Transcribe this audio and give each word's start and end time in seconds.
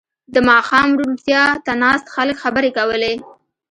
•د 0.33 0.35
ماښام 0.49 0.89
روڼتیا 0.99 1.43
ته 1.65 1.71
ناست 1.81 2.07
خلک 2.15 2.35
خبرې 2.43 2.69
کولې. 2.77 3.13